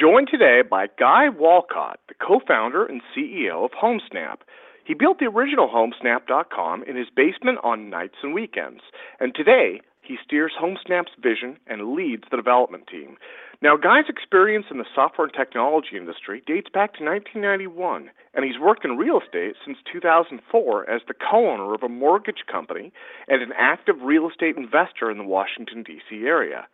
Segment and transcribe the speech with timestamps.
[0.00, 4.38] Joined today by Guy Walcott, the co founder and CEO of HomeSnap.
[4.82, 8.80] He built the original HomeSnap.com in his basement on nights and weekends,
[9.20, 13.18] and today he steers HomeSnap's vision and leads the development team.
[13.60, 18.58] Now, Guy's experience in the software and technology industry dates back to 1991, and he's
[18.58, 22.90] worked in real estate since 2004 as the co owner of a mortgage company
[23.28, 26.24] and an active real estate investor in the Washington, D.C.
[26.24, 26.66] area.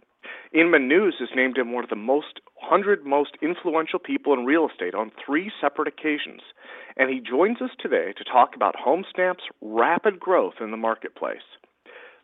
[0.57, 4.67] Inman News has named him one of the most 100 most influential people in real
[4.67, 6.41] estate on three separate occasions,
[6.97, 11.45] and he joins us today to talk about HomeSnap's rapid growth in the marketplace.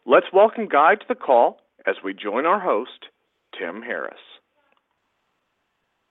[0.06, 3.10] Let's welcome Guy to the call as we join our host,
[3.58, 4.14] Tim Harris.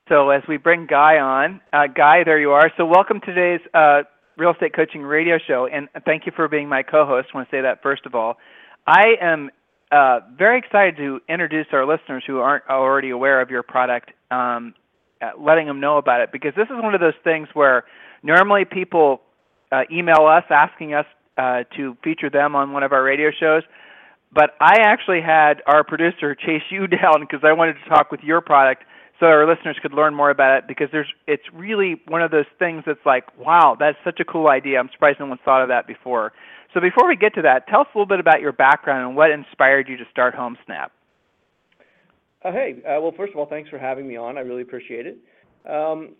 [0.07, 2.71] So as we bring Guy on, uh, Guy, there you are.
[2.77, 4.03] So welcome to today's uh,
[4.37, 7.29] Real Estate Coaching Radio Show, and thank you for being my co-host.
[7.33, 8.37] I want to say that first of all.
[8.85, 9.49] I am
[9.91, 14.73] uh, very excited to introduce our listeners who aren't already aware of your product, um,
[15.21, 17.83] uh, letting them know about it because this is one of those things where
[18.23, 19.21] normally people
[19.71, 21.05] uh, email us asking us
[21.37, 23.63] uh, to feature them on one of our radio shows.
[24.33, 28.21] But I actually had our producer chase you down because I wanted to talk with
[28.21, 28.83] your product
[29.21, 32.49] so our listeners could learn more about it because there's it's really one of those
[32.59, 35.69] things that's like wow that's such a cool idea i'm surprised no one thought of
[35.69, 36.33] that before
[36.73, 39.15] so before we get to that, tell us a little bit about your background and
[39.15, 40.89] what inspired you to start HomeSnap.
[42.43, 44.37] Uh, hey, uh, well, first of all, thanks for having me on.
[44.37, 45.17] I really appreciate it.
[45.69, 46.15] Um,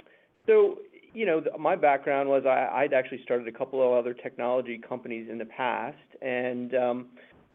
[0.46, 0.80] so,
[1.14, 4.78] you know, the, my background was I, I'd actually started a couple of other technology
[4.78, 7.06] companies in the past, and um,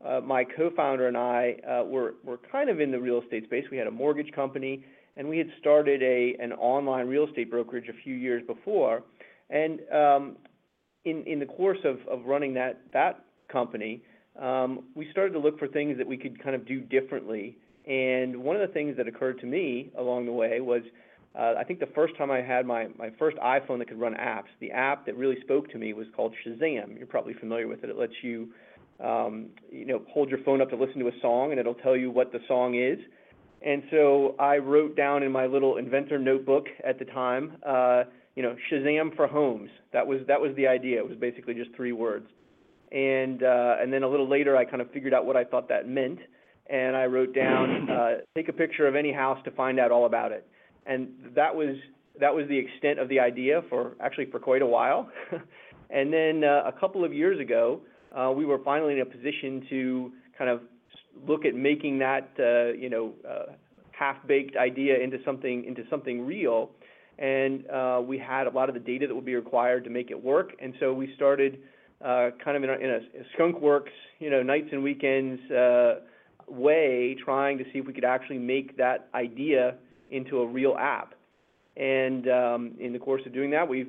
[0.04, 3.64] uh, my co-founder and I uh, were were kind of in the real estate space.
[3.70, 4.84] We had a mortgage company,
[5.16, 9.02] and we had started an online real estate brokerage a few years before.
[9.50, 10.36] And um,
[11.04, 14.02] in the course of running that that company,
[14.40, 17.56] um, we started to look for things that we could kind of do differently.
[17.86, 20.82] And one of the things that occurred to me along the way was,
[21.38, 24.14] uh, I think the first time I had my my first iPhone that could run
[24.14, 26.98] apps, the app that really spoke to me was called Shazam.
[26.98, 27.90] You're probably familiar with it.
[27.90, 28.48] It lets you,
[29.02, 31.96] um, you know, hold your phone up to listen to a song, and it'll tell
[31.96, 32.98] you what the song is.
[33.64, 37.56] And so I wrote down in my little inventor notebook at the time.
[37.66, 39.70] Uh, you know, Shazam for homes.
[39.92, 40.98] That was that was the idea.
[40.98, 42.26] It was basically just three words.
[42.92, 45.68] And uh, and then a little later, I kind of figured out what I thought
[45.70, 46.18] that meant,
[46.68, 50.06] and I wrote down uh, take a picture of any house to find out all
[50.06, 50.46] about it.
[50.84, 51.76] And that was
[52.20, 55.10] that was the extent of the idea for actually for quite a while.
[55.90, 57.80] and then uh, a couple of years ago,
[58.14, 60.60] uh, we were finally in a position to kind of
[61.26, 63.52] look at making that uh, you know uh,
[63.92, 66.70] half-baked idea into something into something real
[67.18, 70.10] and uh, we had a lot of the data that would be required to make
[70.10, 70.52] it work.
[70.60, 71.58] And so we started
[72.02, 72.98] kind of in a,
[73.32, 75.40] skunk works, you know, nights and weekends
[76.46, 79.76] way, trying to see if we could actually make that idea
[80.10, 81.14] into a real app.
[81.78, 83.84] And um, in the course of doing that, we,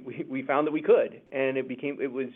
[0.48, 2.28] found that we could, and it became it was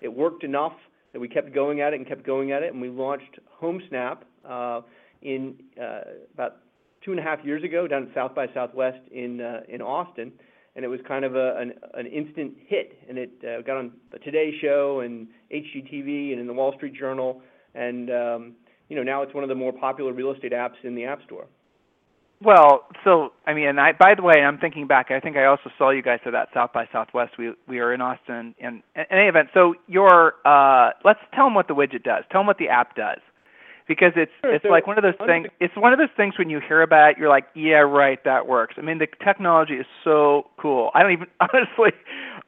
[0.00, 0.74] it worked enough
[1.16, 4.18] that we kept going at it and kept going at it, and we launched HomeSnap
[4.46, 4.82] uh,
[5.22, 6.00] in uh,
[6.34, 6.58] about
[7.02, 10.30] two and a half years ago down at South by Southwest in uh, in Austin,
[10.74, 14.52] and it was kind of an, an instant hit, and it got on the Today
[14.60, 17.40] Show and HGTV and in the Wall Street Journal,
[17.74, 18.52] and um,
[18.90, 21.22] you know now it's one of the more popular real estate apps in the App
[21.24, 21.46] Store.
[22.42, 25.10] Well, so I mean, and I by the way, I'm thinking back.
[25.10, 27.38] I think I also saw you guys at that South by Southwest.
[27.38, 29.48] We we are in Austin in, in any event.
[29.54, 32.24] So your uh, let's tell them what the widget does.
[32.30, 33.20] Tell them what the app does
[33.88, 35.48] because it's sure, it's so like one of those things.
[35.60, 38.46] It's one of those things when you hear about it, you're like, yeah, right, that
[38.46, 38.74] works.
[38.78, 40.90] I mean, the technology is so cool.
[40.94, 41.92] I don't even honestly.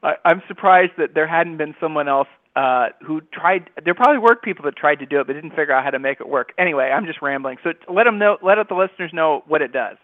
[0.03, 3.69] I, I'm surprised that there hadn't been someone else uh, who tried.
[3.83, 5.99] There probably were people that tried to do it, but didn't figure out how to
[5.99, 6.53] make it work.
[6.57, 7.57] Anyway, I'm just rambling.
[7.63, 8.37] So let them know.
[8.41, 9.97] Let the listeners know what it does.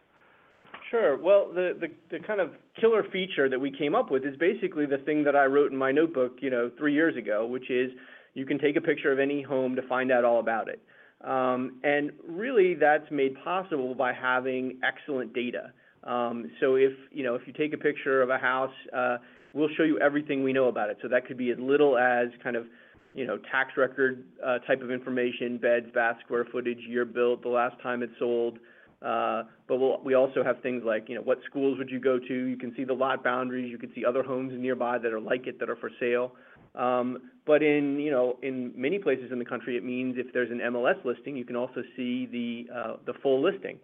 [0.92, 1.18] Sure.
[1.18, 1.88] Well, the, the
[2.18, 5.36] the kind of killer feature that we came up with is basically the thing that
[5.36, 7.92] I wrote in my notebook, you know, three years ago, which is
[8.34, 10.82] you can take a picture of any home to find out all about it.
[11.24, 15.72] Um, and really, that's made possible by having excellent data.
[16.04, 19.18] Um, so if you know if you take a picture of a house, uh,
[19.56, 20.98] we'll show you everything we know about it.
[21.02, 22.68] So that could be as little as kind of
[23.16, 27.50] you know tax record uh, type of information, beds, bath, square footage, year built, the
[27.50, 28.60] last time it sold,
[29.02, 32.34] Uh, but we also have things like, you know, what schools would you go to?
[32.34, 33.70] You can see the lot boundaries.
[33.72, 36.32] You can see other homes nearby that are like it that are for sale.
[36.74, 37.08] Um,
[37.46, 40.60] but in, you know, in many places in the country, it means if there's an
[40.60, 43.78] MLS listing, you can also see the uh, the full listing.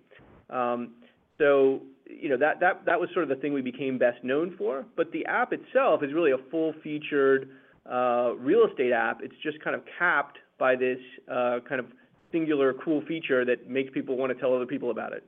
[0.50, 0.96] Um,
[1.38, 1.82] so,
[2.20, 4.86] you know, that that that was sort of the thing we became best known for.
[4.96, 7.50] But the app itself is really a full-featured
[7.90, 9.22] uh, real estate app.
[9.22, 11.00] It's just kind of capped by this
[11.32, 11.88] uh, kind of
[12.32, 15.24] singular cool feature that makes people want to tell other people about it.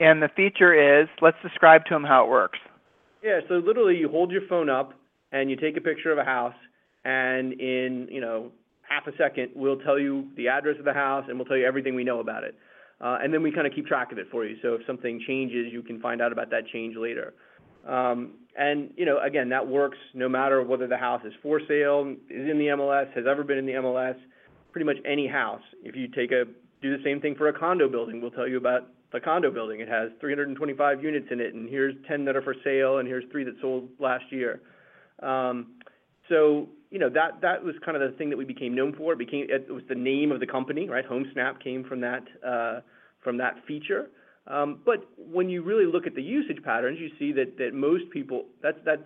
[0.00, 2.58] And the feature is, let's describe to them how it works.
[3.22, 4.94] Yeah, so literally you hold your phone up
[5.32, 6.54] and you take a picture of a house,
[7.04, 8.50] and in you know
[8.82, 11.66] half a second we'll tell you the address of the house and we'll tell you
[11.66, 12.54] everything we know about it.
[13.00, 14.56] Uh, and then we kind of keep track of it for you.
[14.62, 17.34] So if something changes, you can find out about that change later.
[17.86, 22.14] Um, and you know, again, that works no matter whether the house is for sale,
[22.28, 24.16] is in the MLS, has ever been in the MLS
[24.72, 25.62] pretty much any house.
[25.82, 26.44] If you take a
[26.80, 29.80] do the same thing for a condo building, we'll tell you about the condo building.
[29.80, 33.24] It has 325 units in it, and here's 10 that are for sale, and here's
[33.32, 34.60] three that sold last year.
[35.22, 35.72] Um,
[36.28, 39.12] so you know that that was kind of the thing that we became known for.
[39.12, 41.08] It became it was the name of the company, right?
[41.08, 42.80] HomeSnap came from that uh,
[43.22, 44.10] from that feature.
[44.46, 48.10] Um, but when you really look at the usage patterns, you see that that most
[48.10, 49.02] people that's that's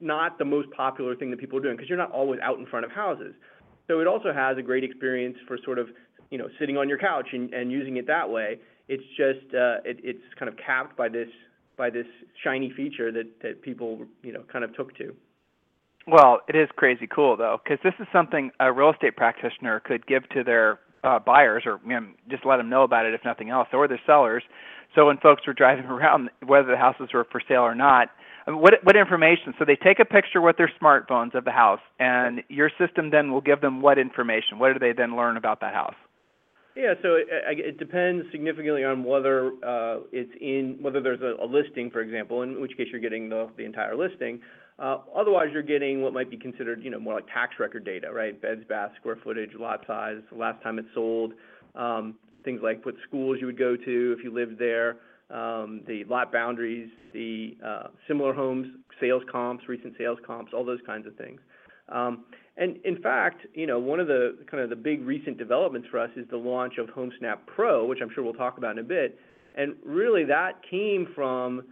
[0.00, 2.66] not the most popular thing that people are doing because you're not always out in
[2.66, 3.34] front of houses.
[3.88, 5.88] So it also has a great experience for sort of,
[6.30, 8.58] you know, sitting on your couch and, using it that way.
[8.88, 11.28] It's just, uh, it, it's kind of capped by this,
[11.76, 12.06] by this
[12.42, 15.14] shiny feature that, that people, you know, kind of took to.
[16.06, 20.06] Well, it is crazy cool though, because this is something a real estate practitioner could
[20.06, 23.20] give to their uh, buyers, or you know, just let them know about it if
[23.24, 24.42] nothing else, or their sellers.
[24.94, 28.08] So when folks were driving around, whether the houses were for sale or not,
[28.46, 29.54] what what information?
[29.58, 33.32] So they take a picture with their smartphones of the house, and your system then
[33.32, 34.58] will give them what information?
[34.58, 35.94] What do they then learn about that house?
[36.76, 41.46] Yeah, so it, it depends significantly on whether uh, it's in whether there's a, a,
[41.46, 44.40] listing, for example, in which case you're getting the the entire listing.
[44.78, 48.12] Uh, otherwise, you're getting what might be considered, you know, more like tax record data,
[48.12, 48.40] right?
[48.40, 51.32] Beds, baths, square footage, lot size, last time it sold,
[51.74, 54.96] um, things like what schools you would go to if you lived there
[55.30, 58.66] um, the lot boundaries, the uh, similar homes,
[59.00, 61.40] sales comps, recent sales comps, all those kinds of things.
[61.88, 62.24] Um,
[62.56, 65.98] and in fact, you know, one of the kind of the big recent developments for
[65.98, 68.86] us is the launch of HomeSnap Pro, which I'm sure we'll talk about in a
[68.86, 69.18] bit.
[69.56, 71.62] And really, that came from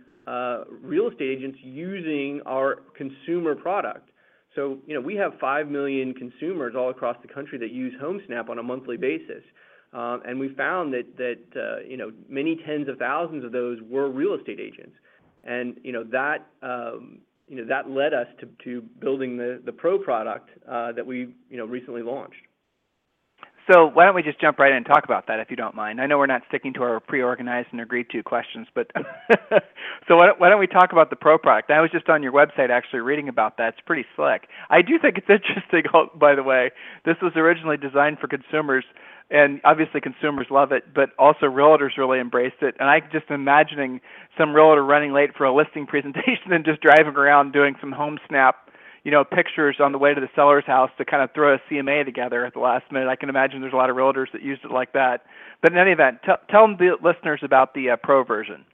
[0.83, 4.11] real estate agents using our consumer product.
[4.55, 8.51] So, you know, we have 5 million consumers all across the country that use HomeSnap
[8.51, 9.43] on a monthly basis.
[9.93, 14.09] Um, and we found that uh, you know many tens of thousands of those were
[14.09, 14.97] real estate agents,
[15.45, 18.27] and you know that um, you know that led us
[18.65, 22.41] to, building the the pro product uh, that we you know recently launched.
[23.70, 25.75] So why don't we just jump right in and talk about that, if you don't
[25.75, 26.00] mind?
[26.00, 28.91] I know we're not sticking to our pre-organized and agreed to questions, but
[30.09, 31.70] so why don't, why don't we talk about the Pro product?
[31.70, 33.75] I was just on your website actually reading about that.
[33.75, 34.49] It's pretty slick.
[34.69, 36.70] I do think it's interesting, oh, by the way.
[37.05, 38.85] This was originally designed for consumers,
[39.31, 42.75] and obviously consumers love it, but also realtors really embraced it.
[42.81, 44.00] And I just imagining
[44.37, 48.19] some realtor running late for a listing presentation and just driving around doing some home
[48.29, 48.56] snap
[49.05, 51.59] you know, pictures on the way to the seller's house to kind of throw a
[51.71, 53.09] CMA together at the last minute.
[53.09, 55.25] I can imagine there's a lot of realtors that used it like that.
[55.61, 58.65] But in any event, t- tell the listeners about the uh, pro version.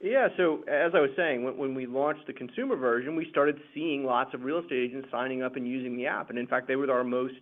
[0.00, 3.58] Yeah, so as I was saying, when, when we launched the consumer version, we started
[3.72, 6.28] seeing lots of real estate agents signing up and using the app.
[6.28, 7.40] And in fact, they were our most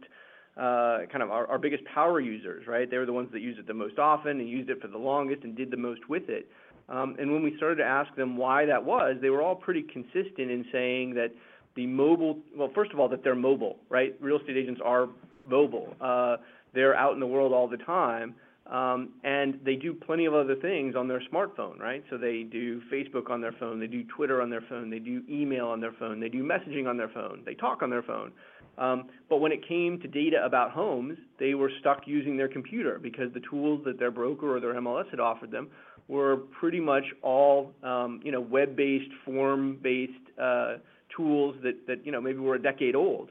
[0.57, 2.89] uh, kind of our, our biggest power users, right?
[2.89, 4.99] They were the ones that used it the most often and used it for the
[4.99, 6.47] longest and did the most with it.
[6.89, 9.83] Um, and when we started to ask them why that was, they were all pretty
[9.83, 11.33] consistent in saying that
[11.77, 14.15] the mobile, well, first of all, that they're mobile, right?
[14.21, 15.09] Real estate agents are
[15.49, 15.95] mobile.
[16.01, 16.37] Uh,
[16.75, 18.35] they're out in the world all the time.
[18.67, 22.03] Um, and they do plenty of other things on their smartphone, right?
[22.09, 25.23] So they do Facebook on their phone, they do Twitter on their phone, they do
[25.29, 28.33] email on their phone, they do messaging on their phone, they talk on their phone.
[28.79, 32.99] Um, but when it came to data about homes, they were stuck using their computer
[32.99, 35.69] because the tools that their broker or their MLS had offered them
[36.09, 40.13] were pretty much all, um, you know, web-based, form-based
[40.43, 40.77] uh,
[41.17, 43.31] tools that, you know maybe were a decade old.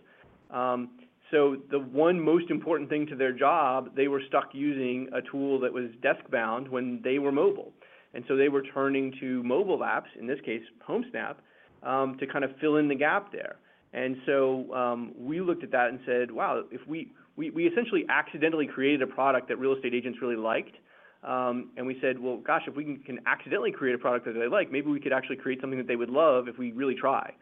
[0.52, 0.90] Um,
[1.32, 5.60] so the one most important thing to their job, they were stuck using a tool
[5.62, 7.74] that was desk bound when they were mobile,
[8.14, 11.36] and so they were turning to mobile apps, in this case HomeSnap,
[11.82, 13.56] um, to kind of fill in the gap there.
[13.94, 19.02] And so um, we looked at that and said, wow, if we, essentially accidentally created
[19.02, 20.76] a product that real estate agents really liked.
[21.24, 24.72] And we said, well, gosh, if we can, accidentally create a product that they like,
[24.72, 27.34] maybe we could actually create something that they would love if we really try.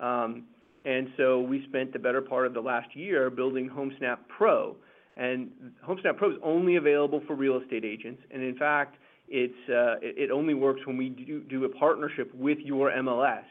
[0.00, 0.44] Um,
[0.84, 4.76] and so we spent the better part of the last year building HomeSnap Pro.
[5.16, 5.50] And
[5.86, 8.22] HomeSnap Pro is only available for real estate agents.
[8.30, 8.96] And in fact,
[9.28, 13.44] it's uh, it, only works when we do, a partnership with your MLS.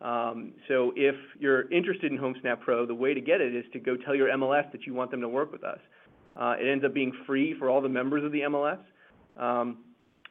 [0.00, 3.78] Um, so if you're interested in HomeSnap Pro, the way to get it is to
[3.78, 5.78] go tell your MLS that you want them to work with us.
[6.40, 8.78] Uh, it ends up being free for all the members of the MLS.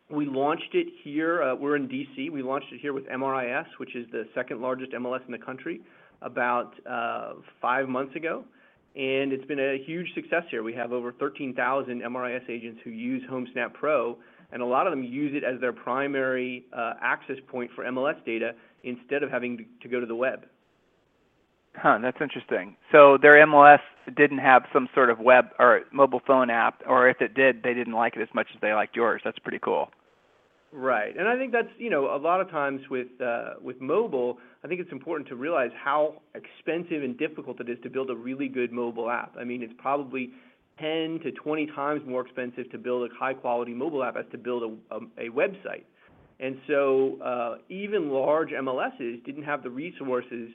[0.10, 1.44] We launched it here.
[1.44, 2.32] Uh, we're in DC.
[2.32, 5.82] We launched it here with MRIS, which is the second largest MLS in the country,
[6.24, 8.44] about uh, five months ago.
[8.96, 10.64] And it's been a huge success here.
[10.64, 14.18] We have over 13,000 MRIS agents who use HomeSnap Pro,
[14.52, 18.24] and a lot of them use it as their primary uh, access point for MLS
[18.26, 20.46] data instead of having to go to the web.
[21.76, 22.76] Huh, that's interesting.
[22.92, 23.80] So their MLS
[24.18, 27.76] didn't have some sort of web or mobile phone app, or if it did, they
[27.76, 29.22] didn't like it as much as they liked yours.
[29.24, 29.92] That's pretty cool.
[30.72, 34.38] Right, and I think that's you know a lot of times with uh, with mobile,
[34.64, 38.16] I think it's important to realize how expensive and difficult it is to build a
[38.16, 39.36] really good mobile app.
[39.40, 40.32] I mean, it's probably
[40.80, 44.38] 10 to 20 times more expensive to build a high quality mobile app as to
[44.38, 45.84] build a, a, a website.
[46.40, 50.50] And so uh, even large MLSs didn't have the resources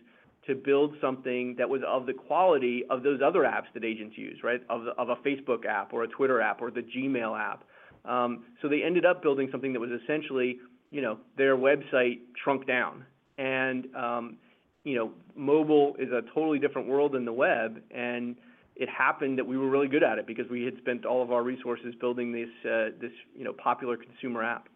[0.47, 4.39] to build something that was of the quality of those other apps that agents use,
[4.43, 4.61] right?
[4.71, 7.65] Of a Facebook app or a Twitter app or the Gmail app.
[8.05, 10.59] Um, so they ended up building something that was essentially,
[10.91, 13.05] you know, their website shrunk down.
[13.39, 14.37] And, um,
[14.85, 17.81] you know, mobile is a totally different world than the web.
[17.91, 18.37] And
[18.77, 21.33] it happened that we were really good at it because we had spent all of
[21.33, 24.69] our resources building this, uh, this, you know, popular consumer app.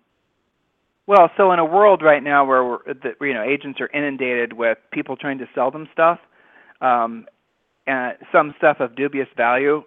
[1.06, 4.52] Well, so in a world right now where we're, the, you know agents are inundated
[4.52, 6.18] with people trying to sell them stuff,
[6.82, 7.25] um,
[7.87, 9.85] and some stuff of dubious value.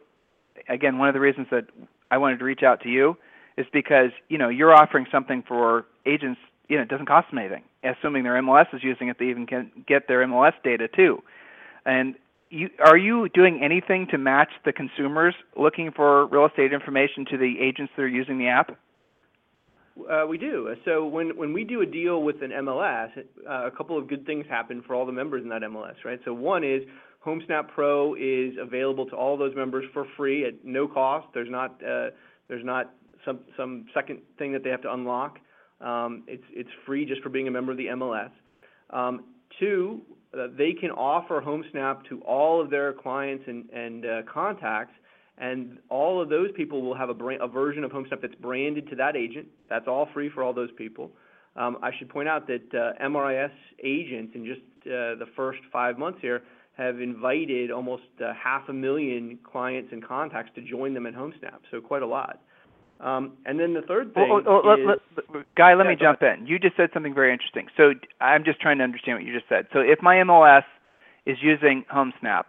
[0.67, 1.67] Again, one of the reasons that
[2.09, 3.17] I wanted to reach out to you
[3.57, 6.39] is because you know you're offering something for agents.
[6.67, 7.63] You know, it doesn't cost them anything.
[7.83, 11.21] Assuming their MLS is using it, they even can get their MLS data too.
[11.85, 12.15] And
[12.49, 17.37] you, are you doing anything to match the consumers looking for real estate information to
[17.37, 18.77] the agents that are using the app?
[20.09, 20.73] Uh, we do.
[20.85, 24.25] So when when we do a deal with an MLS, uh, a couple of good
[24.25, 26.19] things happen for all the members in that MLS, right?
[26.23, 26.83] So one is
[27.25, 31.27] HomeSnap Pro is available to all those members for free at no cost.
[31.33, 32.09] There's not uh,
[32.47, 32.93] there's not
[33.57, 35.39] some second thing that they have to unlock.
[35.79, 38.31] Um, it's it's free just for being a member of the MLS.
[38.91, 39.25] Um,
[39.59, 40.01] two,
[40.33, 44.93] uh, they can offer HomeSnap to all of their clients and uh, contacts
[45.37, 47.13] and all of those people will have a,
[47.47, 49.47] version of HomeSnap that's branded to that agent.
[49.69, 51.11] That's all free for all those people.
[51.55, 53.51] Um, I should point out that uh, MRIS
[53.83, 56.43] agents in just the first five months here
[56.77, 61.81] have invited almost half a million clients and contacts to join them at HomeSnap, so
[61.81, 62.41] quite a lot.
[63.01, 65.97] Um, and then the third thing well, well, is, let, let, Guy, let yeah, me
[65.99, 66.45] jump in.
[66.45, 67.67] You just said something very interesting.
[67.75, 69.65] So I'm just trying to understand what you just said.
[69.73, 70.63] So if my MLS
[71.25, 72.43] is using HomeSnap,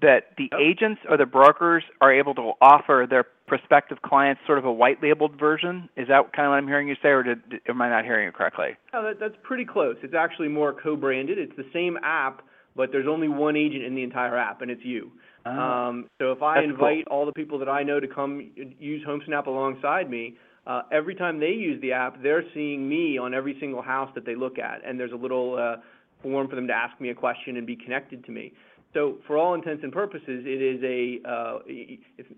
[0.00, 0.60] that the yep.
[0.60, 5.02] agents or the brokers are able to offer their prospective clients sort of a white
[5.02, 5.88] labeled version.
[5.96, 8.28] Is that kind of what I'm hearing you say, or did, am I not hearing
[8.28, 8.76] it correctly?
[8.92, 9.96] No, that, that's pretty close.
[10.02, 11.38] It's actually more co-branded.
[11.38, 12.42] It's the same app,
[12.74, 15.10] but there's only one agent in the entire app, and it's you.
[15.46, 17.18] Oh, um, so if I that's invite cool.
[17.18, 21.40] all the people that I know to come use HomeSnap alongside me, uh, every time
[21.40, 24.84] they use the app, they're seeing me on every single house that they look at,
[24.86, 25.80] and there's a little uh,
[26.22, 28.52] form for them to ask me a question and be connected to me.
[28.92, 31.58] So for all intents and purposes, it is a uh,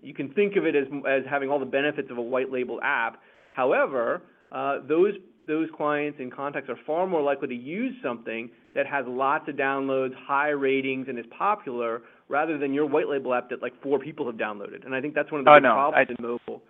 [0.01, 2.79] you can think of it as as having all the benefits of a white label
[2.83, 3.19] app.
[3.53, 5.13] However, uh, those
[5.47, 9.55] those clients and contacts are far more likely to use something that has lots of
[9.55, 13.99] downloads, high ratings, and is popular, rather than your white label app that like four
[13.99, 14.83] people have downloaded.
[14.85, 16.61] And I think that's one of the oh, big no, problems I, in mobile.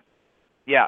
[0.68, 0.88] Yeah.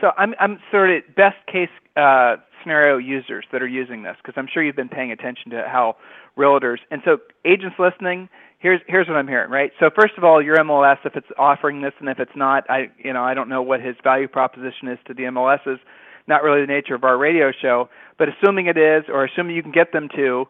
[0.00, 4.34] So I'm I'm sort of best case uh, scenario users that are using this because
[4.36, 5.96] I'm sure you've been paying attention to how
[6.36, 8.28] realtors and so agents listening.
[8.58, 9.70] Here's here's what I'm hearing, right?
[9.78, 12.90] So first of all, your MLS, if it's offering this, and if it's not, I
[12.98, 15.78] you know I don't know what his value proposition is to the MLSs.
[16.26, 19.62] Not really the nature of our radio show, but assuming it is, or assuming you
[19.62, 20.46] can get them to,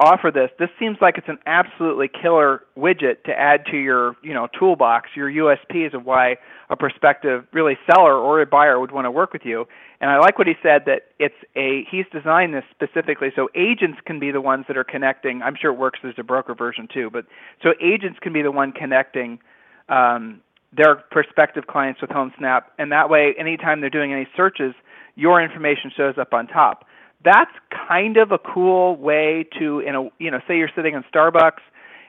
[0.00, 0.50] offer this.
[0.58, 5.10] This seems like it's an absolutely killer widget to add to your, you know, toolbox,
[5.16, 6.36] your USPs of why
[6.70, 9.66] a prospective really seller or a buyer would want to work with you.
[10.00, 13.98] And I like what he said that it's a he's designed this specifically so agents
[14.04, 15.42] can be the ones that are connecting.
[15.42, 17.26] I'm sure it works as a broker version too, but
[17.62, 19.40] so agents can be the one connecting
[19.88, 20.40] um,
[20.72, 24.74] their prospective clients with HomeSnap, and that way, anytime they're doing any searches,
[25.16, 26.84] your information shows up on top
[27.24, 27.50] that's
[27.88, 31.60] kind of a cool way to in a you know say you're sitting in Starbucks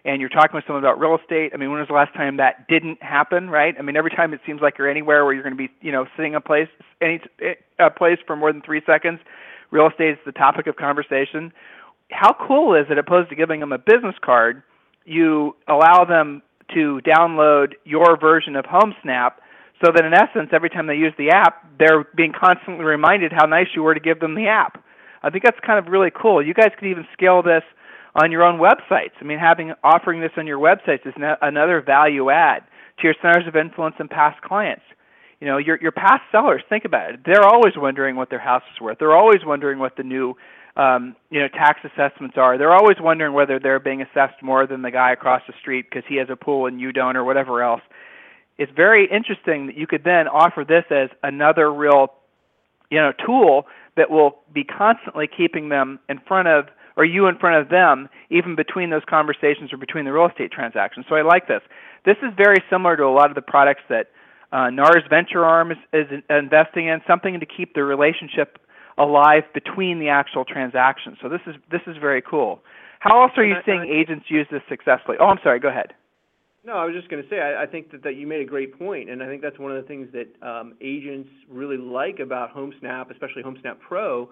[0.05, 1.51] and you're talking with someone about real estate.
[1.53, 3.75] I mean, when was the last time that didn't happen, right?
[3.77, 5.91] I mean, every time it seems like you're anywhere where you're going to be, you
[5.91, 6.69] know, sitting a place
[7.01, 7.19] any
[7.79, 9.19] a place for more than 3 seconds,
[9.71, 11.51] real estate is the topic of conversation.
[12.11, 14.63] How cool is it opposed to giving them a business card,
[15.05, 16.41] you allow them
[16.73, 19.31] to download your version of HomeSnap
[19.83, 23.45] so that in essence, every time they use the app, they're being constantly reminded how
[23.45, 24.83] nice you were to give them the app.
[25.23, 26.45] I think that's kind of really cool.
[26.45, 27.63] You guys could even scale this
[28.15, 29.13] on your own websites.
[29.21, 32.63] I mean, having offering this on your websites is another value add
[32.99, 34.83] to your centers of influence and past clients.
[35.39, 37.19] You know, your your past sellers, think about it.
[37.25, 38.97] They're always wondering what their house is worth.
[38.99, 40.35] They're always wondering what the new
[40.75, 42.57] um, you know tax assessments are.
[42.57, 46.03] They're always wondering whether they're being assessed more than the guy across the street because
[46.09, 47.81] he has a pool and you don't, or whatever else.
[48.57, 52.11] It's very interesting that you could then offer this as another real,
[52.91, 53.67] you know, tool
[53.97, 56.65] that will be constantly keeping them in front of
[56.97, 60.51] or you in front of them, even between those conversations or between the real estate
[60.51, 61.05] transactions.
[61.07, 61.61] So I like this.
[62.05, 64.07] This is very similar to a lot of the products that
[64.51, 68.59] uh, NAR's venture arm is, is investing in, something to keep the relationship
[68.97, 71.17] alive between the actual transactions.
[71.21, 72.59] So this is this is very cool.
[72.99, 75.17] How else are you seeing agents use this successfully?
[75.21, 75.59] Oh, I'm sorry.
[75.59, 75.93] Go ahead.
[76.65, 79.09] No, I was just going to say I, think that, you made a great point,
[79.09, 83.11] and I think that's one of the things that um, agents really like about HomeSnap,
[83.11, 84.29] especially HomeSnap Pro,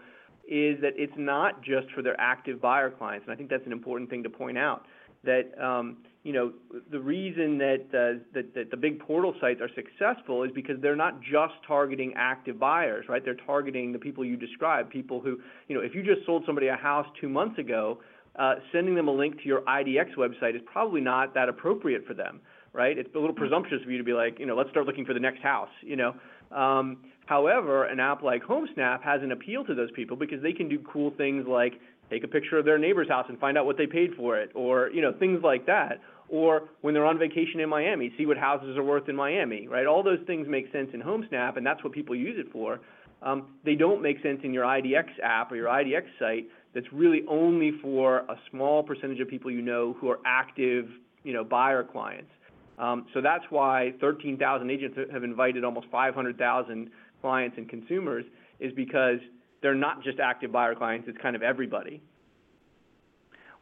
[0.47, 3.71] is that it's not just for their active buyer clients, and I think that's an
[3.71, 4.85] important thing to point out.
[5.23, 6.53] That um, you know
[6.91, 11.21] the reason that, uh, that the big portal sites are successful is because they're not
[11.21, 13.25] just targeting active buyers, right?
[13.25, 16.67] They're targeting the people you described, people who you know if you just sold somebody
[16.67, 17.99] a house two months ago,
[18.37, 22.13] uh, sending them a link to your IDX website is probably not that appropriate for
[22.13, 22.39] them,
[22.73, 22.97] right?
[22.97, 25.13] It's a little presumptuous for you to be like, you know, let's start looking for
[25.13, 26.13] the next house, you know.
[26.55, 30.69] Um, however, an app like HomeSnap has an appeal to those people because they can
[30.69, 31.73] do cool things like
[32.09, 34.51] take a picture of their neighbor's house and find out what they paid for it,
[34.55, 35.99] or you know things like that.
[36.29, 39.85] Or when they're on vacation in Miami, see what houses are worth in Miami, right?
[39.85, 42.81] All those things make sense in HomeSnap, and that's what people use it for.
[43.21, 46.47] Um, they don't make sense in your IDX app or your IDX site.
[46.73, 50.87] That's really only for a small percentage of people you know who are active,
[51.23, 52.29] you know, buyer clients.
[52.77, 56.89] Um, so that's why 13,000 agents have invited almost 500,000
[57.21, 58.25] clients and consumers
[58.59, 59.17] is because
[59.61, 62.01] they're not just active buyer clients, it's kind of everybody.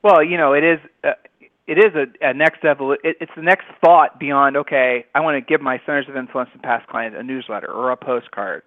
[0.04, 1.14] Well, you know, it is uh,
[1.68, 2.92] it is a, a next level.
[2.92, 4.56] It, it's the next thought beyond.
[4.56, 7.92] Okay, I want to give my centers of influence and past clients a newsletter or
[7.92, 8.62] a postcard.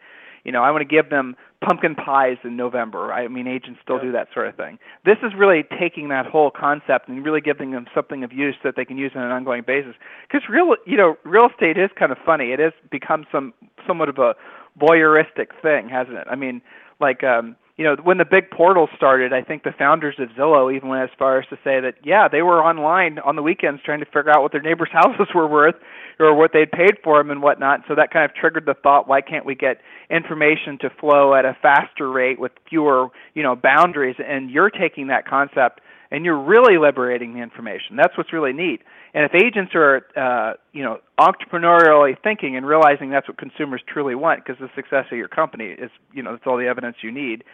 [0.48, 3.12] You know, I want to give them pumpkin pies in November.
[3.12, 4.04] I mean, agents still yeah.
[4.04, 4.78] do that sort of thing.
[5.04, 8.74] This is really taking that whole concept and really giving them something of use that
[8.74, 9.94] they can use on an ongoing basis.
[10.26, 12.52] Because real, you know, real estate is kind of funny.
[12.52, 13.52] It has become some
[13.87, 14.37] somewhat of a
[14.80, 16.26] voyeuristic thing, hasn't it?
[16.30, 16.62] I mean,
[16.98, 20.74] like um, you know, when the big portal started, I think the founders of Zillow
[20.74, 23.80] even went as far as to say that yeah, they were online on the weekends
[23.84, 25.76] trying to figure out what their neighbors' houses were worth
[26.18, 27.82] or what they'd paid for them and whatnot.
[27.86, 31.44] So that kind of triggered the thought, why can't we get information to flow at
[31.44, 34.16] a faster rate with fewer, you know, boundaries?
[34.18, 37.94] And you're taking that concept and you're really liberating the information.
[37.96, 38.82] That's what's really neat.
[39.14, 44.16] And if agents are, uh, you know, entrepreneurially thinking and realizing that's what consumers truly
[44.16, 47.12] want, because the success of your company is, you know, that's all the evidence you
[47.12, 47.44] need.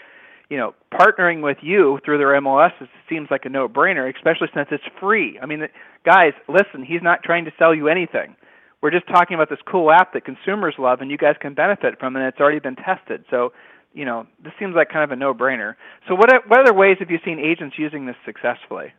[0.50, 2.72] You know, partnering with you through their MLS
[3.08, 5.38] seems like a no-brainer, especially since it's free.
[5.42, 5.66] I mean,
[6.04, 8.36] guys, listen, he's not trying to sell you anything.
[8.82, 11.98] We're just talking about this cool app that consumers love and you guys can benefit
[11.98, 13.24] from, and it's already been tested.
[13.30, 13.52] So
[13.94, 15.76] you know, this seems like kind of a no-brainer.
[16.08, 18.92] So what what other ways have you seen agents using this successfully?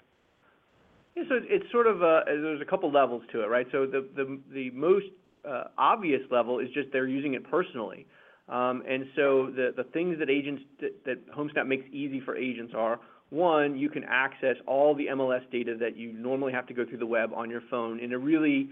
[1.15, 3.67] Yeah, so it's sort of a, there's a couple levels to it, right?
[3.71, 5.05] So the the the most
[5.47, 8.07] uh, obvious level is just they're using it personally,
[8.47, 13.89] and so the things that agents that, HomeSnap makes easy for agents are one, you
[13.89, 17.31] can access all the MLS data that you normally have to go through the web
[17.35, 18.69] on your phone in a really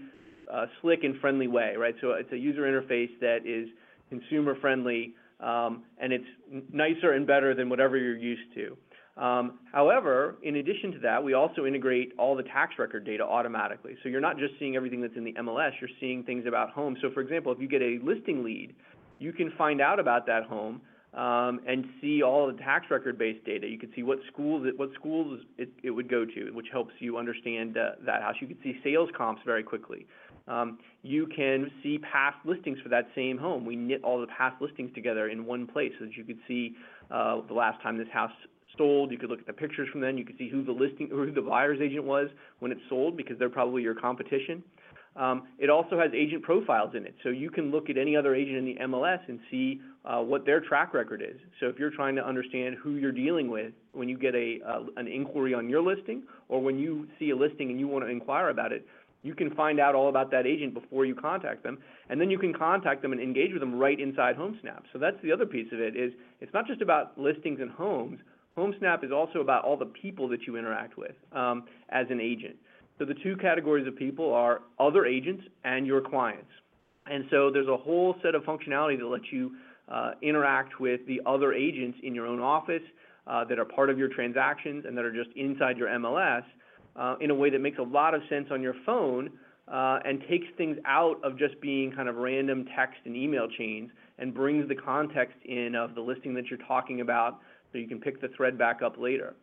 [0.52, 1.94] uh, slick and friendly way, right?
[2.00, 3.68] So it's a user interface that is
[4.08, 6.24] consumer friendly um, and it's
[6.72, 8.76] nicer and better than whatever you're used to.
[9.16, 13.96] Um, however, in addition to that, we also integrate all the tax record data automatically.
[14.02, 16.98] So you're not just seeing everything that's in the MLS, you're seeing things about homes.
[17.00, 18.74] So for example, if you get a listing lead,
[19.24, 20.82] you can find out about that home
[21.14, 23.66] um, and see all the tax record based data.
[23.66, 26.92] You can see what schools it, what schools it, it would go to, which helps
[26.98, 28.34] you understand uh, that house.
[28.40, 30.06] You can see sales comps very quickly.
[30.46, 33.64] Um, you can see past listings for that same home.
[33.64, 36.74] We knit all the past listings together in one place so that you could see
[37.10, 38.32] uh, the last time this house
[38.76, 39.10] sold.
[39.10, 40.18] You could look at the pictures from then.
[40.18, 43.38] You could see who the listing who the buyer's agent was when it sold because
[43.38, 44.62] they're probably your competition.
[45.16, 48.34] Um, it also has agent profiles in it, so you can look at any other
[48.34, 51.40] agent in the MLS and see uh, what their track record is.
[51.60, 55.06] So if you're trying to understand who you're dealing with when you get uh, an
[55.06, 58.48] inquiry on your listing, or when you see a listing and you want to inquire
[58.48, 58.86] about it,
[59.22, 61.78] you can find out all about that agent before you contact them,
[62.10, 64.82] and then you can contact them and engage with them right inside HomeSnap.
[64.92, 68.18] So that's the other piece of it is it's not just about listings and homes.
[68.58, 72.56] HomeSnap is also about all the people that you interact with um, as an agent.
[72.98, 76.50] So the two categories of people are other agents and your clients.
[77.06, 79.52] And so there's a whole set of functionality that lets you
[79.88, 82.82] uh, interact with the other agents in your own office
[83.26, 86.44] uh, that are part of your transactions and that are just inside your MLS
[86.96, 89.30] uh, in a way that makes a lot of sense on your phone
[89.68, 93.90] uh, and takes things out of just being kind of random text and email chains
[94.18, 97.40] and brings the context in of the listing that you're talking about
[97.72, 99.34] so you can pick the thread back up later.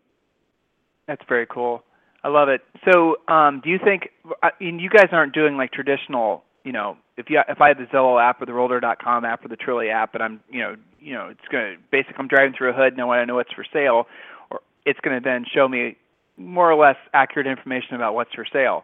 [1.07, 1.83] That's very cool.
[2.23, 2.61] I love it.
[2.85, 4.09] So, um, do you think
[4.43, 7.77] I mean, you guys aren't doing like traditional you know, if you if I have
[7.77, 10.75] the Zillow app or the Realtor.com app or the Trulia app, and I'm you know
[10.99, 13.35] you know it's to basically I'm driving through a hood, and I want to know
[13.35, 14.07] what's for sale,
[14.49, 15.97] or it's to then show me
[16.37, 18.83] more or less accurate information about what's for sale.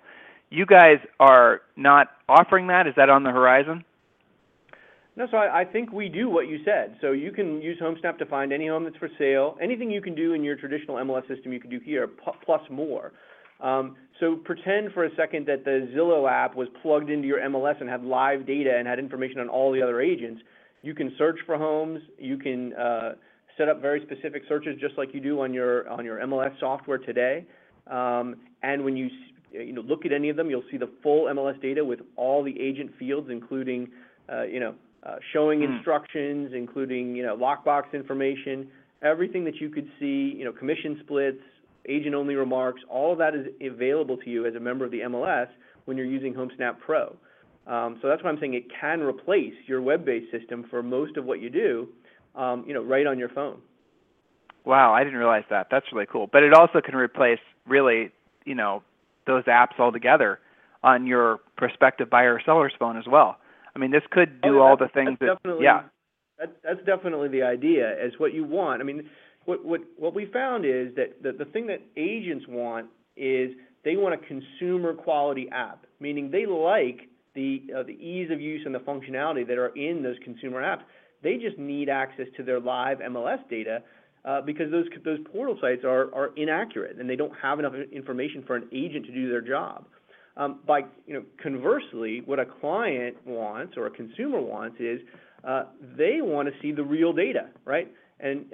[0.50, 2.88] You guys are not offering that.
[2.88, 3.84] Is that on the horizon?
[5.18, 6.96] No, so I, I think we do what you said.
[7.02, 9.58] So you can use HomeSnap to find any home that's for sale.
[9.60, 12.08] Anything you can do in your traditional MLS system, you can do here,
[12.46, 13.14] plus more.
[13.60, 17.82] Um, so pretend for a second that the Zillow app was plugged into your MLS
[17.82, 20.40] and had live data and had information on all the other agents.
[20.84, 22.00] You can search for homes.
[22.20, 23.14] You can uh,
[23.58, 27.00] set up very specific searches just like you do on your on your MLS software
[27.00, 27.44] today.
[27.88, 29.10] Um, and when you
[29.52, 32.44] you know look at any of them, you'll see the full MLS data with all
[32.44, 33.88] the agent fields, including
[34.32, 34.76] uh, you know
[35.34, 35.76] showing mm.
[35.76, 38.68] instructions, including you know lockbox information,
[39.02, 41.42] everything that you could see, you know commission splits,
[41.88, 45.48] agent-only remarks, all of that is available to you as a member of the MLS
[45.86, 47.16] when you're using HomeSnap Pro.
[47.66, 51.26] Um, so that's why I'm saying it can replace your web-based system for most of
[51.26, 51.90] what you do,
[52.36, 53.60] um, you know, right on your phone.
[54.66, 55.68] Wow, I didn't realize that.
[55.72, 56.28] That's really cool.
[56.32, 58.12] But it also can replace really,
[58.46, 58.84] you know,
[59.26, 60.40] those apps altogether
[60.84, 63.38] on your prospective buyer or seller's phone as well.
[63.78, 65.84] I mean, this could do oh, all the things that yeah.
[66.40, 67.94] That, that's definitely the idea.
[68.04, 68.82] Is what you want.
[68.82, 69.08] I mean,
[69.46, 73.52] what what what we found is that the, the thing that agents want is
[73.86, 78.64] they want a consumer quality app, meaning they like the uh, the ease of use
[78.66, 80.82] and the functionality that are in those consumer apps.
[81.22, 83.84] They just need access to their live MLS data
[84.26, 88.44] uh, because those those portal sites are are inaccurate and they don't have enough information
[88.48, 89.86] for an agent to do their job.
[90.38, 95.00] Um, by you know, conversely, what a client wants or a consumer wants is
[95.44, 95.64] uh,
[95.98, 97.92] they want to see the real data, right?
[98.20, 98.46] And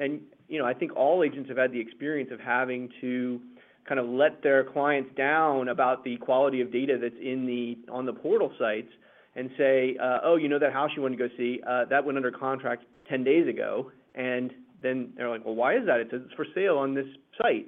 [0.47, 3.39] you know, I think all agents have had the experience of having to
[3.87, 8.05] kind of let their clients down about the quality of data that's in the on
[8.05, 8.91] the portal sites
[9.35, 12.05] and say, uh, oh, you know that house you wanted to go see, uh, that
[12.05, 15.99] went under contract 10 days ago, and then they're like, well, why is that?
[15.99, 17.07] It says it's for sale on this
[17.41, 17.67] site,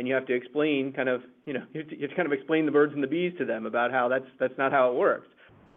[0.00, 2.16] and you have to explain kind of, you know, you have to, you have to
[2.16, 4.72] kind of explain the birds and the bees to them about how that's that's not
[4.72, 5.28] how it works.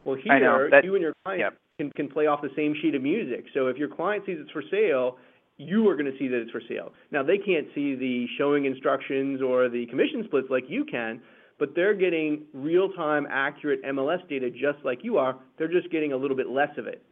[0.06, 1.58] Well, here that, you and your client yep.
[1.78, 3.46] can can play off the same sheet of music.
[3.54, 5.18] So if your client sees it's for sale
[5.58, 6.94] you are going to see that it's for sale.
[7.12, 11.22] Now, they can't see the showing instructions or the commission splits like you can,
[11.60, 15.38] but they're getting real time, accurate MLS data just like you are.
[15.58, 17.04] They're just getting a little bit less of it.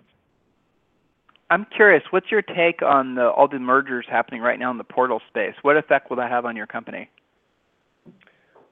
[1.52, 4.86] I'm curious, what's your take on the, all the mergers happening right now in the
[4.86, 5.54] portal space?
[5.64, 7.10] What effect will that have on your company?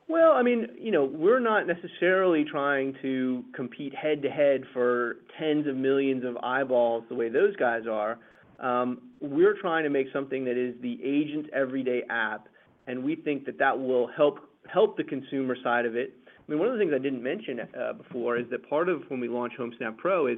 [0.08, 5.18] Well, I mean, you know, we're not necessarily trying to compete head to head for
[5.38, 8.18] tens of millions of eyeballs the way those guys are.
[8.60, 12.48] Um, we're trying to make something that is the agent's everyday app,
[12.88, 14.40] and we think that that will help
[14.72, 16.14] help the consumer side of it.
[16.28, 19.04] I mean, one of the things I didn't mention uh, before is that part of
[19.10, 20.38] when we launch HomeSnap Pro is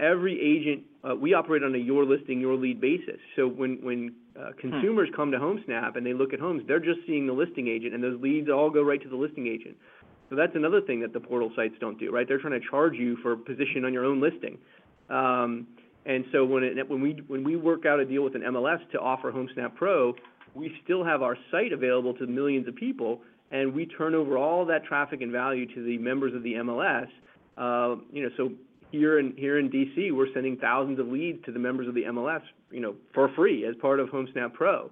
[0.00, 3.18] every agent uh, we operate on a your listing, your lead basis.
[3.36, 4.70] So when when uh, hmm.
[4.70, 7.94] consumers come to HomeSnap and they look at homes, they're just seeing the listing agent,
[7.94, 9.76] and those leads all go right to the listing agent.
[10.30, 12.26] So that's another thing that the portal sites don't do, right?
[12.26, 14.56] They're trying to charge you for position on your own listing.
[15.10, 15.66] Um,
[16.06, 18.78] and so when it, when we when we work out a deal with an MLS
[18.92, 20.14] to offer HomeSnap Pro,
[20.54, 24.64] we still have our site available to millions of people, and we turn over all
[24.66, 27.08] that traffic and value to the members of the MLS.
[27.58, 28.52] Uh, you know, so
[28.92, 32.02] here in here in DC, we're sending thousands of leads to the members of the
[32.04, 34.90] MLS, you know, for free as part of HomeSnap Pro.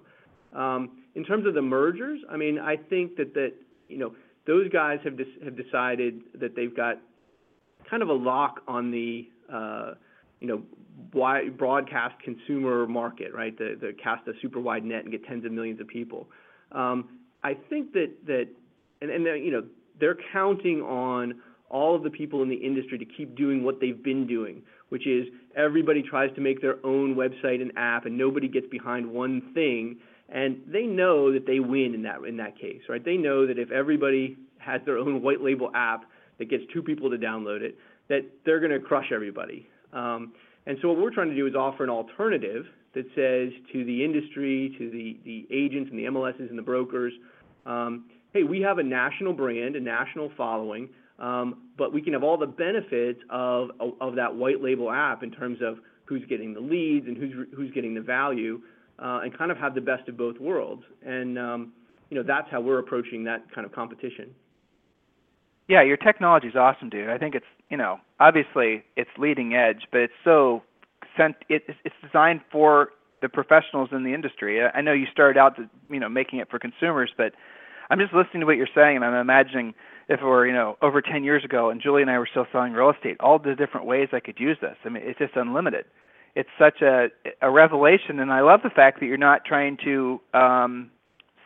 [0.53, 3.53] Um, in terms of the mergers, I mean, I think that that
[3.87, 6.97] you know those guys have de- have decided that they've got
[7.89, 9.93] kind of a lock on the uh,
[10.39, 10.63] you know
[11.13, 13.57] wide broadcast consumer market, right?
[13.57, 16.27] The, the cast a super wide net and get tens of millions of people.
[16.71, 18.47] Um, I think that that
[19.01, 19.63] and, and you know
[19.99, 24.03] they're counting on all of the people in the industry to keep doing what they've
[24.03, 28.47] been doing, which is everybody tries to make their own website and app, and nobody
[28.47, 29.97] gets behind one thing.
[30.29, 33.03] And they know that they win in that in that case, right?
[33.03, 36.05] They know that if everybody has their own white label app
[36.37, 37.77] that gets two people to download it,
[38.09, 39.67] that they're going to crush everybody.
[39.93, 40.33] Um,
[40.65, 44.03] and so what we're trying to do is offer an alternative that says to the
[44.03, 47.13] industry, to the, the agents and the MLSs and the brokers,
[47.65, 50.89] um, hey, we have a national brand, a national following.
[51.21, 53.69] Um, but we can have all the benefits of,
[54.15, 58.01] that white label app in terms of who's getting the leads and who's getting the
[58.01, 58.59] value,
[58.99, 60.83] uh, and kind of have the best of both worlds.
[61.05, 61.73] And um,
[62.09, 64.33] you know that's how we're approaching that kind of competition.
[65.67, 67.09] Yeah, your technology is awesome, dude.
[67.09, 70.63] I think it's you know obviously it's leading edge, but it's so.
[71.49, 72.89] It's designed for
[73.21, 74.61] the professionals in the industry.
[74.63, 77.33] I know you started out, you know, making it for consumers, but
[77.89, 79.73] I'm just listening to what you're saying, and I'm imagining
[80.11, 82.45] if it were, you know, over 10 years ago, and Julie and I were still
[82.51, 84.75] selling real estate, all the different ways I could use this.
[84.83, 85.85] I mean, it's just unlimited.
[86.35, 87.07] It's such a
[87.41, 90.91] a revelation, and I love the fact that you're not trying to um,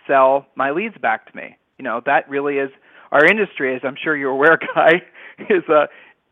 [0.08, 1.58] sell my leads back to me.
[1.78, 2.72] You know, that really is
[3.12, 5.04] our industry, as I'm sure you're aware, Guy,
[5.50, 5.86] is uh,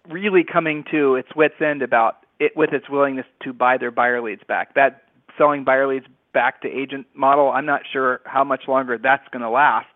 [0.09, 4.21] really coming to its wits end about it with its willingness to buy their buyer
[4.21, 4.75] leads back.
[4.75, 5.03] That
[5.37, 9.43] selling buyer leads back to agent model, I'm not sure how much longer that's going
[9.43, 9.87] to last.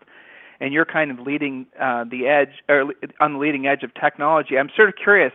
[0.60, 4.58] And you're kind of leading uh, the edge, or on the leading edge of technology.
[4.58, 5.32] I'm sort of curious,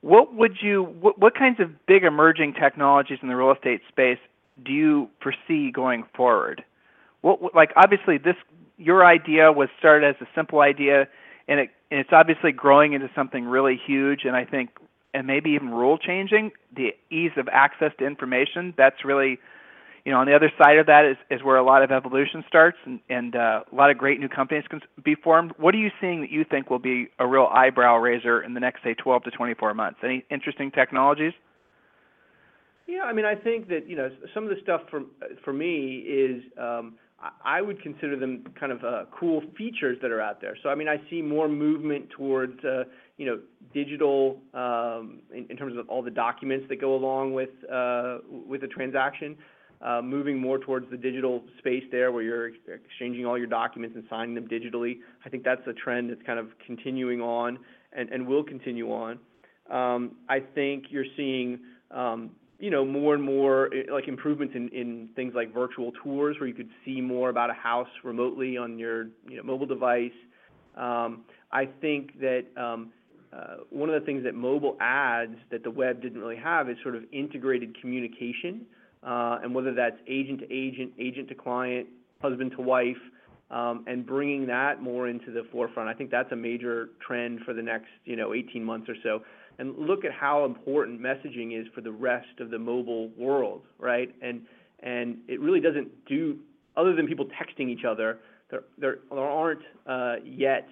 [0.00, 4.18] what would you, what, what kinds of big emerging technologies in the real estate space
[4.64, 6.64] do you foresee going forward?
[7.22, 8.36] What, like obviously this
[8.76, 11.08] your idea was started as a simple idea,
[11.48, 14.70] and it and it's obviously growing into something really huge, and I think
[15.14, 16.52] and maybe even rule changing.
[16.74, 19.38] The ease of access to information that's really
[20.08, 22.42] you know, on the other side of that is, is where a lot of evolution
[22.48, 25.52] starts and, and uh, a lot of great new companies can be formed.
[25.58, 28.60] What are you seeing that you think will be a real eyebrow raiser in the
[28.60, 29.98] next, say, 12 to 24 months?
[30.02, 31.34] Any interesting technologies?
[32.86, 35.02] Yeah, I mean, I think that you know some of the stuff for
[35.44, 36.94] for me is um,
[37.44, 40.56] I would consider them kind of uh, cool features that are out there.
[40.62, 42.84] So I mean, I see more movement towards uh,
[43.18, 43.40] you know
[43.74, 48.64] digital um, in, in, terms of all the documents that go along with uh, with
[48.64, 49.36] a transaction.
[49.80, 54.04] Uh, moving more towards the digital space there, where you're exchanging all your documents and
[54.10, 54.98] signing them digitally.
[55.24, 57.60] I think that's a trend that's kind of continuing on
[57.92, 59.20] and, will continue on.
[59.70, 61.60] Um, I think you're seeing
[61.92, 66.36] um, you know, more and more eh, like improvements in, in things like virtual tours
[66.40, 70.10] where you could see more about a house remotely on your you know, mobile device.
[70.76, 76.02] Um, I think that uh, one of the things that mobile adds that the web
[76.02, 78.66] didn't really have is sort of integrated communication,
[79.02, 81.86] and whether that's agent to agent, agent to client,
[82.20, 82.96] husband to wife,
[83.50, 85.88] um, and bringing that more into the forefront.
[85.88, 89.22] I think that's a major trend for the next you know 18 months or so
[89.58, 94.14] and look at how important messaging is for the rest of the mobile world, right?
[94.22, 94.42] And
[94.80, 96.38] and it really doesn't do
[96.76, 98.20] other than people texting each other.
[98.78, 100.68] There aren't uh, yet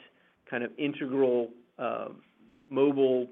[0.49, 2.09] kind of integral uh,
[2.71, 3.27] mobile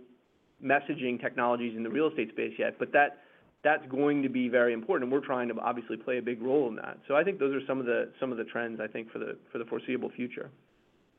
[0.62, 3.18] messaging technologies in the real estate space yet, but that
[3.64, 6.68] that's going to be very important, and we're trying to obviously play a big role
[6.68, 6.98] in that.
[7.08, 9.18] So I think those are some of the some of the trends I think for
[9.18, 10.50] the for the foreseeable future.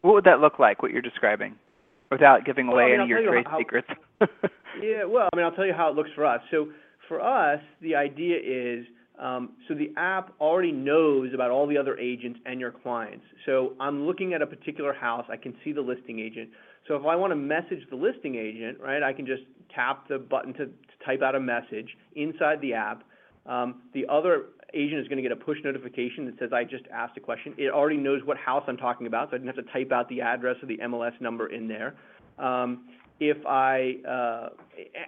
[0.01, 0.83] What would that look like?
[0.83, 1.55] What you're describing?
[2.11, 3.87] without giving away well, I mean, any of your trade how, secrets.
[4.81, 6.41] yeah, well, I mean, I'll tell you how it looks for us.
[6.51, 6.67] So
[7.07, 8.85] for us, the idea is
[9.19, 13.25] um, so the app already knows about all the other agents and your clients.
[13.45, 16.49] So I'm looking at a particular house, I can see the listing agent.
[16.87, 20.17] So if I want to message the listing agent, right, I can just tap the
[20.17, 23.03] button to, to type out a message inside the app.
[23.45, 26.83] Um, the other agent is going to get a push notification that says I just
[26.93, 27.53] asked a question.
[27.57, 30.09] It already knows what house I'm talking about, so I didn't have to type out
[30.09, 31.95] the address or the MLS number in there.
[32.37, 32.85] Um,
[33.19, 34.49] if I uh,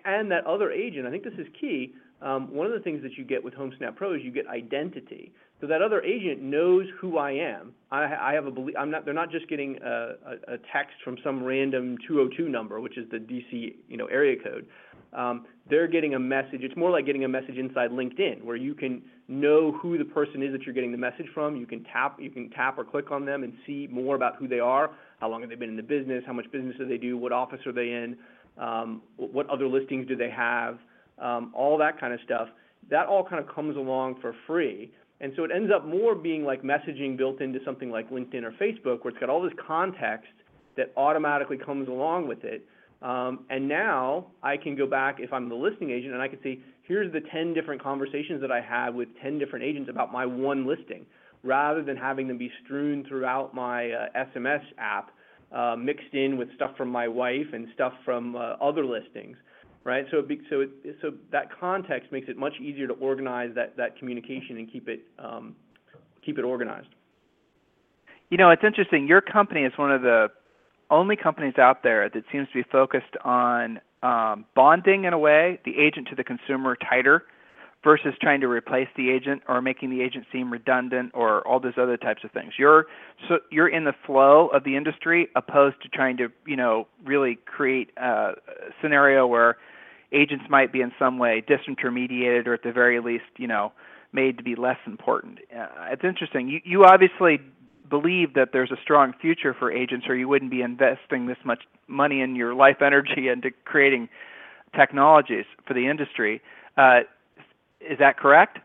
[0.06, 1.94] and that other agent, I think this is key.
[2.22, 5.32] Um, one of the things that you get with HomeSnap Pro is you get identity.
[5.62, 7.74] So that other agent knows who I am.
[7.92, 8.76] I, have a belief.
[8.78, 9.06] I'm not.
[9.06, 13.76] They're not just getting a text from some random 202 number, which is the DC
[13.88, 14.68] you know area code.
[15.14, 16.62] Um, they're getting a message.
[16.62, 20.42] It's more like getting a message inside LinkedIn, where you can know who the person
[20.42, 21.56] is that you're getting the message from.
[21.56, 24.48] You can tap, you can tap or click on them and see more about who
[24.48, 24.92] they are.
[25.20, 26.24] How long have they been in the business?
[26.26, 27.18] How much business do they do?
[27.18, 28.18] What office are they in?
[28.58, 30.78] Um, what other listings do they have?
[31.20, 32.50] Um, all that kind of stuff.
[32.90, 34.92] That all kind of comes along for free.
[35.20, 38.52] And so it ends up more being like messaging built into something like LinkedIn or
[38.52, 40.30] Facebook, where it's got all this context
[40.78, 42.66] that automatically comes along with it.
[43.02, 46.40] Um, and now I can go back if I'm the listing agent and I can
[46.42, 50.26] see here's the 10 different conversations that I had with 10 different agents about my
[50.26, 51.06] one listing,
[51.44, 55.12] rather than having them be strewn throughout my uh, SMS app,
[55.52, 59.38] uh, mixed in with stuff from my wife and stuff from uh, other listings,
[59.84, 60.06] right?
[60.12, 60.70] So, be, so, it,
[61.02, 65.02] so that context makes it much easier to organize that, that communication and keep it
[65.20, 65.56] um,
[66.26, 66.90] keep it organized.
[68.30, 69.08] You know, it's interesting.
[69.08, 70.28] Your company is one of the
[70.90, 75.60] only companies out there that seems to be focused on um, bonding in a way,
[75.66, 77.24] the agent to the consumer tighter,
[77.84, 81.78] versus trying to replace the agent or making the agent seem redundant or all those
[81.78, 82.54] other types of things.
[82.58, 82.86] You're
[83.28, 87.38] so you're in the flow of the industry opposed to trying to you know really
[87.46, 88.34] create a
[88.82, 89.58] scenario where
[90.12, 93.72] agents might be in some way disintermediated or at the very least you know
[94.12, 95.40] made to be less important.
[95.56, 96.50] Uh, it's interesting.
[96.50, 97.40] You you obviously
[97.90, 101.64] believe that there's a strong future for agents or you wouldn't be investing this much
[101.88, 104.10] money in your life energy into creating
[104.76, 106.42] technologies for the industry.
[106.78, 107.00] Uh,
[107.80, 108.60] is that correct?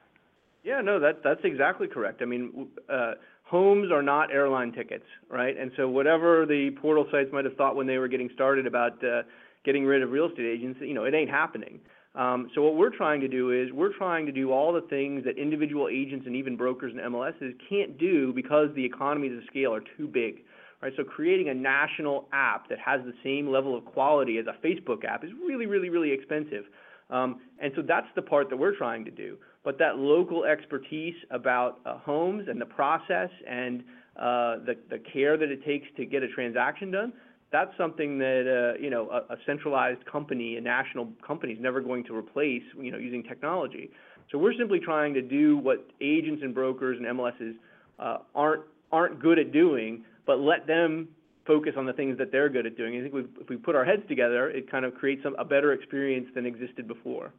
[0.64, 2.22] Yeah, no, that that's exactly correct.
[2.22, 3.12] I mean, uh,
[3.44, 5.56] homes are not airline tickets, right?
[5.58, 9.02] And so whatever the portal sites might have thought when they were getting started about
[9.04, 9.22] uh,
[9.64, 11.80] getting rid of real estate agents, you know, it ain't happening.
[12.14, 15.24] Um, so what we're trying to do is we're trying to do all the things
[15.24, 19.74] that individual agents and even brokers and MLSs can't do because the economies of scale
[19.74, 20.42] are too big.
[20.82, 24.66] Right, so creating a national app that has the same level of quality as a
[24.66, 26.64] Facebook app is really, really, really expensive.
[27.08, 29.36] Um, and so that's the part that we're trying to do.
[29.64, 33.84] But that local expertise about uh, homes and the process and
[34.16, 37.12] uh, the, the care that it takes to get a transaction done,
[37.52, 42.04] that's something that uh, you know a, centralized company, a national company, is never going
[42.04, 42.62] to replace.
[42.78, 43.90] You know, using technology.
[44.30, 47.54] So we're simply trying to do what agents and brokers and MLSs
[47.98, 51.08] uh, aren't aren't good at doing, but let them
[51.46, 52.98] focus on the things that they're good at doing.
[52.98, 55.72] I think if we put our heads together, it kind of creates some, a better
[55.72, 57.32] experience than existed before.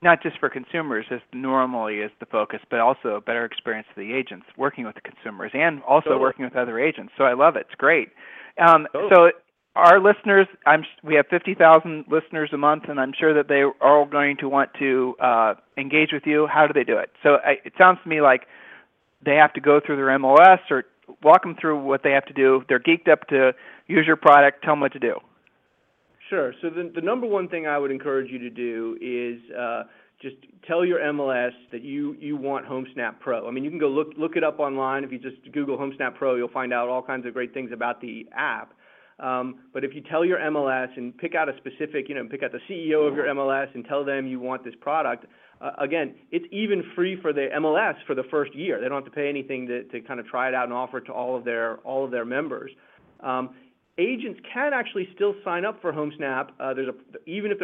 [0.00, 4.00] Not just for consumers, as normally is the focus, but also a better experience for
[4.00, 7.12] the agents working with the consumers and also working with other agents.
[7.18, 7.66] So I love it.
[7.68, 8.10] It's great.
[8.58, 9.10] Um, totally.
[9.14, 9.30] So
[9.76, 13.72] our listeners, I'm, we have 50,000 listeners a month, and I'm sure that they are
[13.80, 16.46] all going to want to uh, engage with you.
[16.46, 17.10] How do they do it?
[17.22, 18.42] So I, it sounds to me like
[19.24, 20.84] they have to go through their MLS or
[21.22, 22.64] walk them through what they have to do.
[22.68, 23.52] They're geeked up to
[23.86, 24.64] use your product.
[24.64, 25.14] Tell them what to do.
[26.28, 26.52] Sure.
[26.60, 29.84] So the, the number one thing I would encourage you to do is uh,
[30.20, 33.46] just tell your MLS that you, you want HomeSnap Pro.
[33.46, 35.04] I mean, you can go look look it up online.
[35.04, 38.00] If you just Google HomeSnap Pro, you'll find out all kinds of great things about
[38.00, 38.74] the app.
[39.20, 42.42] Um, but if you tell your MLS and pick out a specific, you know, pick
[42.42, 45.26] out the CEO of your MLS and tell them you want this product,
[45.60, 48.80] uh, again, it's even free for the MLS for the first year.
[48.80, 50.98] They don't have to pay anything to, to kind of try it out and offer
[50.98, 52.70] it to all of their all of their members.
[53.20, 53.50] Um,
[53.98, 56.50] agents can actually still sign up for HomeSnap.
[56.58, 57.58] Uh, there's a even if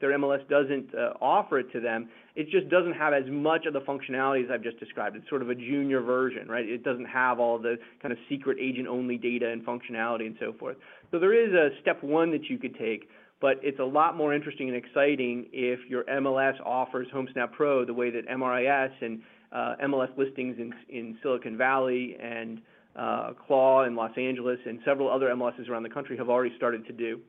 [0.00, 3.72] their MLS doesn't uh, offer it to them, it just doesn't have as much of
[3.72, 5.16] the functionality as I've just described.
[5.16, 6.66] It's sort of a junior version, right?
[6.66, 10.54] It doesn't have all the kind of secret agent only data and functionality and so
[10.58, 10.76] forth.
[11.10, 13.08] So there is a step one that you could take.
[13.40, 17.94] But it's a lot more interesting and exciting if your MLS offers HomeSnap Pro the
[17.94, 20.56] way that MRIS and uh, MLS listings
[20.88, 22.60] in, Silicon Valley and
[22.94, 26.92] Claw in Los Angeles and several other MLSs around the country have already started to
[26.92, 27.20] do.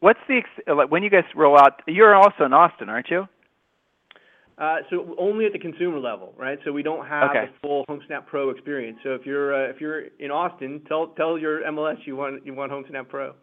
[0.00, 1.82] What's the ex- when you guys roll out?
[1.86, 3.26] You're also in Austin, aren't you?
[4.56, 6.58] Uh, so only at the consumer level, right?
[6.64, 7.46] So we don't have okay.
[7.46, 8.98] the full HomeSnap Pro experience.
[9.02, 12.52] So if you're uh, if you're in Austin, tell tell your MLS you want you
[12.52, 13.34] want HomeSnap Pro.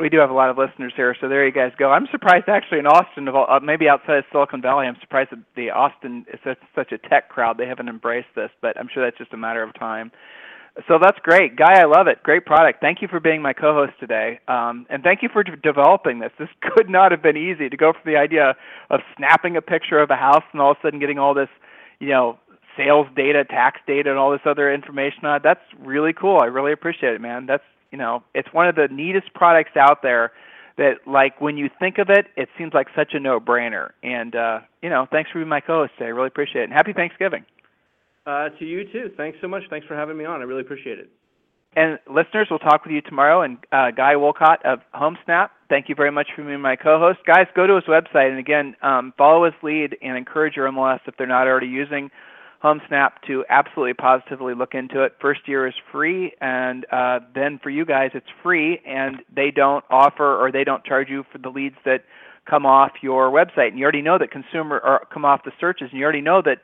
[0.00, 1.90] We do have a lot of listeners here, so there you guys go.
[1.90, 5.30] I'm surprised actually in Austin, of all, uh, maybe outside of Silicon Valley, I'm surprised
[5.32, 7.58] that the Austin is such, such a tech crowd.
[7.58, 10.12] They haven't embraced this, but I'm sure that's just a matter of time.
[10.86, 11.80] So that's great, Guy.
[11.80, 12.22] I love it.
[12.22, 12.80] Great product.
[12.80, 16.30] Thank you for being my co-host today, um, and thank you for de- developing this.
[16.38, 18.54] This could not have been easy to go from the idea
[18.90, 21.48] of snapping a picture of a house and all of a sudden getting all this,
[21.98, 22.38] you know,
[22.76, 25.42] sales data, tax data, and all this other information on it.
[25.42, 26.38] That's really cool.
[26.40, 27.46] I really appreciate it, man.
[27.46, 30.32] That's you know, it's one of the neatest products out there
[30.76, 33.90] that like when you think of it, it seems like such a no-brainer.
[34.02, 36.06] And uh, you know, thanks for being my co-host today.
[36.06, 36.64] I really appreciate it.
[36.64, 37.44] And happy Thanksgiving.
[38.26, 39.10] Uh, to you too.
[39.16, 39.62] Thanks so much.
[39.70, 40.40] Thanks for having me on.
[40.40, 41.10] I really appreciate it.
[41.76, 43.42] And listeners, we'll talk with you tomorrow.
[43.42, 47.20] And uh, Guy Wolcott of HomeSnap, thank you very much for being my co-host.
[47.26, 51.00] Guys, go to his website and again um, follow his lead and encourage your MLS
[51.06, 52.10] if they're not already using
[52.62, 55.12] HomeSnap to absolutely positively look into it.
[55.20, 59.84] First year is free, and uh, then for you guys, it's free, and they don't
[59.90, 62.04] offer or they don't charge you for the leads that
[62.48, 63.68] come off your website.
[63.68, 66.42] And you already know that consumer or come off the searches, and you already know
[66.42, 66.58] that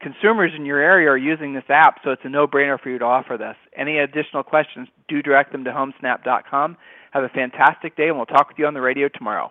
[0.00, 3.04] consumers in your area are using this app, so it's a no-brainer for you to
[3.04, 3.56] offer this.
[3.76, 6.76] Any additional questions, do direct them to homesnap.com.
[7.12, 9.50] Have a fantastic day, and we'll talk with you on the radio tomorrow.